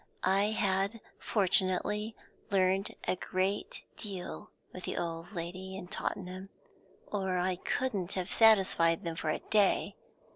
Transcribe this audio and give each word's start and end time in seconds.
I 0.23 0.45
had 0.45 0.99
fortunately 1.19 2.15
learnt 2.49 2.89
a 3.07 3.15
great 3.17 3.83
deal 3.97 4.49
with 4.73 4.85
the 4.85 4.97
old 4.97 5.33
lady 5.33 5.77
in 5.77 5.89
Tottenham, 5.89 6.49
or 7.05 7.37
I 7.37 7.57
couldn't 7.57 8.13
have 8.13 8.33
satisfied 8.33 9.03
them 9.03 9.15
for 9.15 9.29
a 9.29 9.37
day. 9.37 9.95